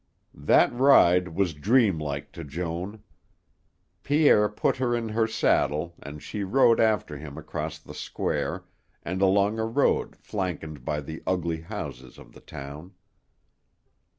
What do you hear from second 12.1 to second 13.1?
of the town.